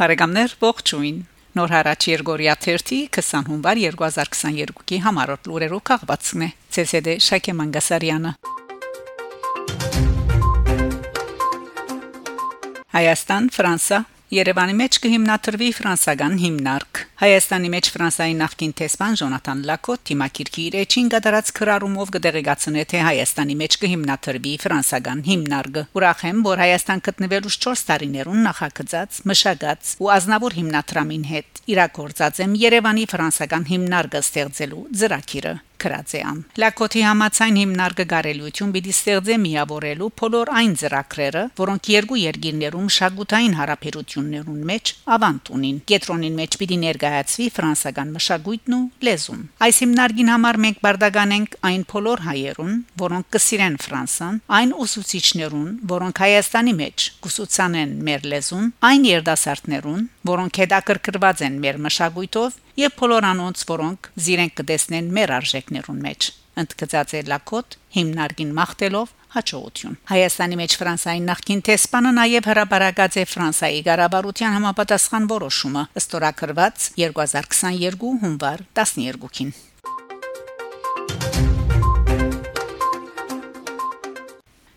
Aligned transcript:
Բարեկամներ 0.00 0.52
ողջույն։ 0.64 1.16
Նոր 1.58 1.72
հարաճ 1.74 2.04
Երգորիա 2.08 2.52
30 2.64 3.00
20 3.12 3.48
հունվար 3.50 3.80
2022-ի 3.82 5.00
համարոտ 5.04 5.48
լուրերով 5.50 5.82
քաղվածքն 5.90 6.44
է։ 6.46 6.48
ՑՍԴ 6.82 7.16
Շակե 7.26 7.54
Մանգասարյանը։ 7.58 8.32
Հայաստան, 12.96 13.52
Ֆրանսա 13.58 13.98
Երևանի 14.30 14.74
մեջ 14.78 14.96
կհիմնադրվի 15.02 15.68
ֆրանսական 15.74 16.34
հիմնարկ։ 16.38 16.98
Հայաստանի 17.18 17.70
մեջ 17.72 17.86
Ֆրանսայի 17.90 18.34
նախկին 18.38 18.74
տեսփան 18.78 19.16
Ժոնաթան 19.20 19.62
Լակոտ 19.66 20.04
թիմակիրքի 20.06 20.66
իր 20.68 20.76
էջին 20.80 21.08
գդարած 21.14 21.48
քրարումով 21.56 22.12
կդեղեկացնե 22.14 22.84
թե 22.92 23.00
Հայաստանի 23.06 23.56
մեջ 23.58 23.76
կհիմնադրվի 23.82 24.52
ֆրանսական 24.62 25.24
հիմնարկը։ 25.26 25.82
Ուրախ 25.98 26.22
եմ, 26.30 26.44
որ 26.46 26.62
Հայաստան 26.62 27.02
գտնվելուց 27.10 27.56
4 27.66 27.82
տարիներուն 27.90 28.44
նախագծած, 28.46 29.18
մշակած 29.32 29.90
ու 29.98 30.12
ազնվոր 30.14 30.56
հիմնադրամին 30.60 31.26
հետ 31.32 31.64
իրակորձած 31.74 32.40
եմ 32.46 32.54
Երևանի 32.70 33.08
ֆրանսական 33.10 33.66
հիմնարկը 33.74 34.22
ստեղծելու 34.30 34.86
ծրագիրը 35.02 35.56
քրացեան 35.84 36.38
Լակոթի 36.60 37.02
համացայն 37.06 37.58
հիմնարկը 37.60 38.04
գարելություն 38.10 38.72
պիտի 38.74 38.92
ստեղծե 38.94 39.36
միավորելու 39.44 40.08
բոլոր 40.20 40.50
այն 40.60 40.72
ծրագրերը, 40.80 41.42
որոնք 41.60 41.90
երկու 41.90 42.18
երկիրներում 42.20 42.88
շագութային 42.96 43.54
հարաբերություններուն 43.60 44.60
մեջ 44.70 44.92
ավանտ 45.16 45.50
ունին։ 45.56 45.78
Կետրոնին 45.90 46.38
մեջ 46.40 46.58
պիտի 46.60 46.78
ներկայացվի 46.84 47.46
ֆրանսական 47.56 48.12
մշակույթն 48.16 48.76
ու 48.76 48.82
լեզուն։ 49.08 49.42
Այս 49.66 49.80
հիմնարկին 49.84 50.30
համար 50.30 50.60
մենք 50.64 50.80
բարդականենք 50.84 51.56
այն 51.70 51.84
բոլոր 51.90 52.24
հայերուն, 52.26 52.74
որոնք 53.00 53.30
կսիրեն 53.34 53.76
Ֆրանսան, 53.80 54.40
այն 54.60 54.74
ուսուցիչներուն, 54.84 55.70
որոնք 55.90 56.20
Հայաստանի 56.20 56.74
մեջ 56.80 57.06
կուսուցանեն 57.24 57.94
մեր 58.10 58.26
լեզուն, 58.30 58.66
այն 58.90 59.06
երդասարտներուն, 59.10 60.02
որոնք 60.28 60.60
հետաքրքրված 60.60 61.42
են 61.46 61.56
մեր 61.64 61.78
մշակույթով 61.86 62.58
եւ 62.80 62.96
բոլոր 63.00 63.26
անոնց, 63.30 63.64
որոնք 63.70 64.10
զիրեն 64.26 64.52
կտեսնեն 64.60 65.08
մեր 65.16 65.32
արժեքներուն 65.40 66.02
մեջ։ 66.04 66.28
Ընդգծած 66.60 67.14
է 67.16 67.22
Լակոտ 67.30 67.76
հիմնարկին 67.96 68.52
մաղթելով 68.58 69.14
հաջողություն։ 69.30 69.96
Հայաստանի 70.10 70.58
մեջ 70.60 70.76
Ֆրանսայի 70.80 71.22
նախկին 71.28 71.62
տեսփանը 71.70 72.12
նաև 72.18 72.48
հրաբարակած 72.50 73.18
է 73.22 73.24
Ֆրանսայի 73.30 73.80
ղարաբարության 73.86 74.56
համապատասխան 74.58 75.30
որոշումը, 75.30 75.86
ըստորակրված 76.02 76.90
2022 76.98 78.14
հունվար 78.26 78.64
12-ին։ 78.80 79.58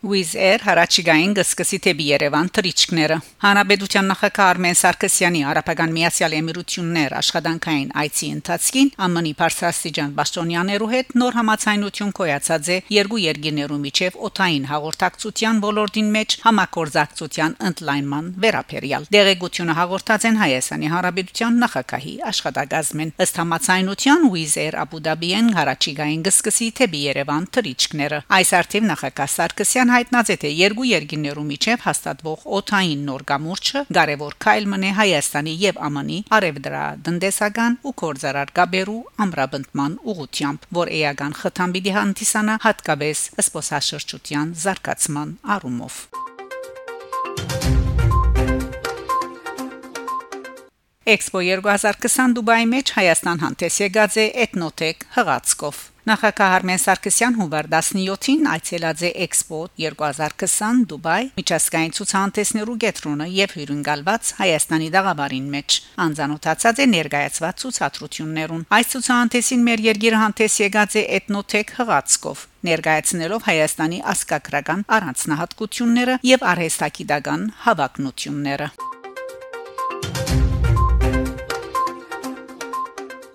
Wizz 0.00 0.32
Air 0.40 0.62
հարաճիգային 0.64 1.34
գսկսի 1.36 1.78
թեպի 1.84 2.04
Երևան 2.08 2.46
թրիչկները։ 2.56 3.16
Հանրապետության 3.44 4.06
նախագահ 4.10 4.46
Արմեն 4.50 4.76
Սարգսյանի 4.80 5.42
Արաբական 5.50 5.90
Միացյալ 5.92 6.36
Էմիրություններ 6.38 7.14
աշխատանքային 7.18 7.90
այցի 8.00 8.30
ընթացքին 8.34 8.88
ԱՄՆ-ի 8.96 9.32
Փարսաստիջան 9.40 10.14
Բաշտոնյաներու 10.16 10.88
հետ 10.94 11.12
նոր 11.20 11.36
համացայնություն 11.40 12.14
կոյացած 12.16 12.70
է 12.70 12.78
երկու 12.96 13.20
երկիներու 13.20 13.80
միջև 13.84 14.16
օթային 14.30 14.64
հաղորդակցության 14.72 15.60
ոլորտին 15.68 16.08
մեջ 16.16 16.38
համակորձակցության 16.48 17.58
ընդլայնման 17.68 18.32
վերաբերյալ։ 18.40 19.06
Դերեկությունը 19.20 19.76
հաղորդած 19.80 20.26
են 20.30 20.40
Հայաստանի 20.40 20.90
Հանրապետության 20.96 21.60
նախագահի 21.60 22.14
աշխատակազմեն 22.32 23.14
ըստ 23.20 23.42
համացայնության 23.44 24.26
Wizz 24.32 24.56
Air 24.64 24.80
Abu 24.80 25.04
Dhabi-ն 25.04 25.52
հարաճիգային 25.60 26.24
գսկսի 26.30 26.72
թեպի 26.80 27.04
Երևան 27.10 27.48
թրիչկները։ 27.60 28.24
Այս 28.40 28.50
արդիվ 28.60 28.88
նախագահ 28.90 29.32
Սարգսյան 29.36 29.89
հայտնած 29.94 30.30
է 30.32 30.36
թե 30.42 30.50
երկու 30.56 30.86
երկիներու 30.90 31.44
միջև 31.50 31.84
հաստատվող 31.86 32.46
օթային 32.58 33.02
նոր 33.08 33.24
գամուրջը 33.30 33.82
կարևոր 33.98 34.36
քայլ 34.44 34.68
մնե 34.72 34.90
Հայաստանի 35.00 35.54
եւ 35.64 35.82
ԱՄՆ-ի 35.90 36.18
արևդրա 36.38 36.84
տնտեսական 37.08 37.78
ու 37.90 37.94
կորզարար 38.04 38.54
գաբերու 38.60 39.02
ամրապնդման 39.26 39.98
ուղությամբ, 40.14 40.66
որ 40.80 40.94
էական 41.00 41.36
խթան 41.42 41.76
պիտի 41.76 41.94
հանդիսանա 41.98 42.58
հատկապես 42.66 43.24
սփոսաշրջության 43.46 44.56
զարգացման 44.64 45.38
առումով։ 45.56 46.02
Expo 51.10 51.40
2020 51.42 52.34
Դուբայի 52.36 52.66
մեջ 52.70 52.90
Հայաստան 52.94 53.40
հանդես 53.42 53.78
եկած 53.82 54.18
է 54.20 54.26
Ethnotech 54.44 55.06
հղացկով 55.16 55.80
Նախագահ 56.10 56.52
Արմեն 56.56 56.80
Սարգսյան 56.82 57.36
հունվար 57.38 57.66
17-ին 57.70 58.48
այցելած 58.50 59.02
է 59.06 59.10
Expo 59.26 59.60
2020 59.78 60.80
Դուբայ 60.90 61.20
միջազգային 61.36 61.94
ցուցահանդեսներու 61.98 62.74
գետրոնը 62.84 63.28
եւ 63.36 63.54
հյուրընկալված 63.60 64.32
Հայաստանի 64.40 64.90
դաղավարին 64.96 65.46
մեջ 65.54 65.78
անձանոթացած 66.08 66.82
է 66.82 66.88
ներկայացված 66.96 67.62
ցուցադրություններուն 67.62 68.66
այս 68.80 68.92
ցուցահանդեսին 68.96 69.66
մեր 69.70 69.86
երկիրը 69.86 70.22
հանդես 70.26 70.60
եկած 70.66 70.98
է 70.98 71.08
Ethnotech 71.20 71.74
հղացկով 71.78 72.46
ներկայացնելով 72.74 73.50
Հայաստանի 73.54 74.04
ասկակրական 74.18 74.86
առանձնահատկությունները 74.98 76.22
եւ 76.34 76.48
արհեստագիտական 76.54 77.50
հավակնությունները 77.70 78.74